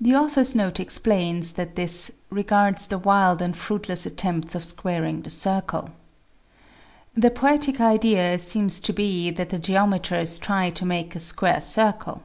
The 0.00 0.14
author's 0.16 0.54
note 0.54 0.80
explains 0.80 1.52
that 1.60 1.76
this 1.76 2.10
"regards 2.30 2.88
the 2.88 2.96
wild 2.98 3.42
and 3.42 3.54
fruitless 3.54 4.06
attempts 4.06 4.54
of 4.54 4.64
squaring 4.64 5.20
the 5.20 5.28
circle." 5.28 5.90
The 7.14 7.30
poetic 7.30 7.78
idea 7.78 8.38
seems 8.38 8.80
to 8.80 8.94
be 8.94 9.30
that 9.30 9.50
the 9.50 9.58
geometers 9.58 10.38
try 10.38 10.70
to 10.70 10.86
make 10.86 11.14
a 11.14 11.18
square 11.20 11.60
circle. 11.60 12.22